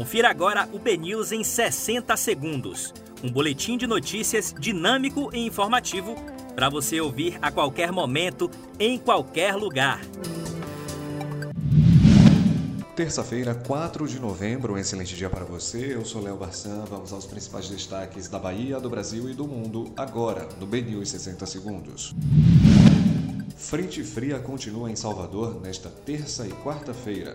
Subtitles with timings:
[0.00, 2.94] Confira agora o BNews em 60 segundos.
[3.22, 6.16] Um boletim de notícias dinâmico e informativo
[6.56, 10.00] para você ouvir a qualquer momento, em qualquer lugar.
[12.96, 15.94] Terça-feira, 4 de novembro, um excelente dia para você.
[15.94, 16.82] Eu sou Léo Barçan.
[16.88, 21.44] Vamos aos principais destaques da Bahia, do Brasil e do mundo agora, no BNews 60
[21.44, 22.14] segundos.
[23.54, 27.34] Frente fria continua em Salvador nesta terça e quarta-feira.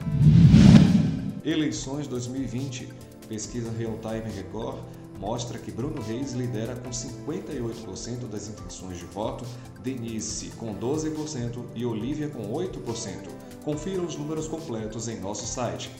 [1.46, 2.89] Eleições 2020.
[3.30, 4.80] Pesquisa Real Time Record
[5.20, 9.45] mostra que Bruno Reis lidera com 58% das intenções de voto,
[9.84, 13.30] Denise com 12% e Olivia com 8%.
[13.63, 15.91] Confira os números completos em nosso site.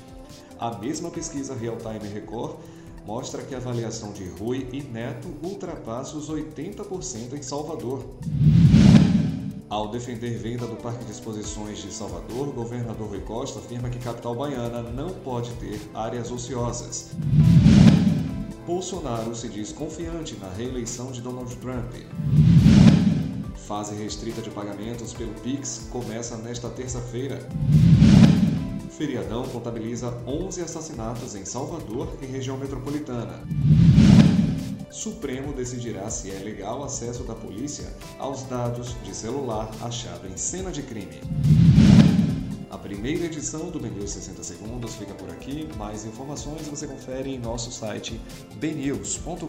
[0.58, 2.58] A mesma pesquisa Real Time Record
[3.05, 8.03] mostra que a avaliação de Rui e Neto ultrapassa os 80% em Salvador.
[9.76, 14.34] Ao defender venda do Parque de Exposições de Salvador, governador Rui Costa afirma que capital
[14.34, 17.12] baiana não pode ter áreas ociosas.
[18.66, 21.92] Bolsonaro se diz confiante na reeleição de Donald Trump.
[23.67, 27.45] Fase restrita de pagamentos pelo Pix começa nesta terça-feira.
[28.92, 33.44] Feriadão contabiliza 11 assassinatos em Salvador e região metropolitana.
[34.96, 40.72] Supremo decidirá se é legal acesso da polícia aos dados de celular achado em cena
[40.72, 41.20] de crime.
[42.72, 45.68] A primeira edição do BNews 60 Segundos fica por aqui.
[45.76, 48.22] Mais informações você confere em nosso site
[48.56, 49.46] bnews.com.br.